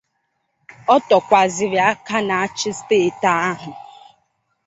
O 0.93 0.95
tokwazịrị 1.07 1.79
aka 1.91 2.17
na-achị 2.27 2.69
steeti 2.79 3.29
ahụ 3.49 3.71